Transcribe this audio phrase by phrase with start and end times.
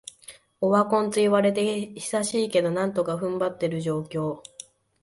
[0.61, 4.41] オワコンと言われて久しいけど、なんとか踏ん張ってる状況